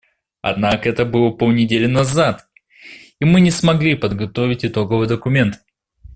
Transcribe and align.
Однако 0.41 0.89
это 0.89 1.05
было 1.05 1.29
полнедели 1.29 1.85
назад, 1.85 2.47
и 3.19 3.23
мы 3.25 3.39
не 3.39 3.51
смогли 3.51 3.93
подготовить 3.93 4.65
итоговый 4.65 5.07
документ. 5.07 5.59